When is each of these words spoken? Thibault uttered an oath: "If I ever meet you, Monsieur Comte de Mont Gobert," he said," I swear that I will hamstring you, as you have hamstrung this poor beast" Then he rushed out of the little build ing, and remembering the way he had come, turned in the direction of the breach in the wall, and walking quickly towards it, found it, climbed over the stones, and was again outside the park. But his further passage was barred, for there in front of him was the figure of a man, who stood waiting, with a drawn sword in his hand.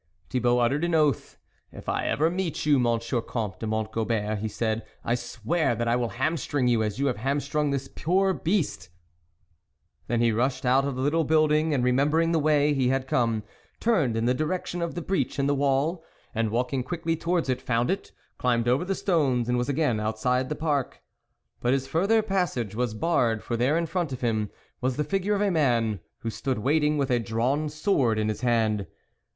Thibault 0.31 0.57
uttered 0.57 0.83
an 0.83 0.95
oath: 0.95 1.37
"If 1.71 1.87
I 1.87 2.07
ever 2.07 2.31
meet 2.31 2.65
you, 2.65 2.79
Monsieur 2.79 3.21
Comte 3.21 3.59
de 3.59 3.67
Mont 3.67 3.91
Gobert," 3.91 4.39
he 4.39 4.47
said," 4.47 4.83
I 5.05 5.13
swear 5.13 5.75
that 5.75 5.87
I 5.87 5.95
will 5.95 6.09
hamstring 6.09 6.67
you, 6.67 6.81
as 6.81 6.97
you 6.97 7.05
have 7.05 7.17
hamstrung 7.17 7.69
this 7.69 7.87
poor 7.87 8.33
beast" 8.33 8.89
Then 10.07 10.19
he 10.19 10.31
rushed 10.31 10.65
out 10.65 10.85
of 10.85 10.95
the 10.95 11.03
little 11.03 11.23
build 11.23 11.51
ing, 11.51 11.71
and 11.71 11.83
remembering 11.83 12.31
the 12.31 12.39
way 12.39 12.73
he 12.73 12.87
had 12.87 13.05
come, 13.07 13.43
turned 13.79 14.17
in 14.17 14.25
the 14.25 14.33
direction 14.33 14.81
of 14.81 14.95
the 14.95 15.03
breach 15.03 15.37
in 15.37 15.45
the 15.45 15.53
wall, 15.53 16.03
and 16.33 16.49
walking 16.49 16.81
quickly 16.81 17.15
towards 17.15 17.47
it, 17.47 17.61
found 17.61 17.91
it, 17.91 18.11
climbed 18.39 18.67
over 18.67 18.83
the 18.83 18.95
stones, 18.95 19.47
and 19.47 19.55
was 19.55 19.69
again 19.69 19.99
outside 19.99 20.49
the 20.49 20.55
park. 20.55 21.03
But 21.59 21.73
his 21.73 21.85
further 21.85 22.23
passage 22.23 22.73
was 22.73 22.95
barred, 22.95 23.43
for 23.43 23.55
there 23.55 23.77
in 23.77 23.85
front 23.85 24.11
of 24.11 24.21
him 24.21 24.49
was 24.81 24.97
the 24.97 25.03
figure 25.03 25.35
of 25.35 25.41
a 25.41 25.51
man, 25.51 25.99
who 26.21 26.31
stood 26.31 26.57
waiting, 26.57 26.97
with 26.97 27.11
a 27.11 27.19
drawn 27.19 27.69
sword 27.69 28.17
in 28.17 28.29
his 28.29 28.41
hand. 28.41 28.87